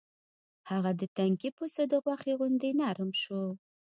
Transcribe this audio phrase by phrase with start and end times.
[0.69, 3.43] هغه د تنکي پسه د غوښې غوندې نرم شو.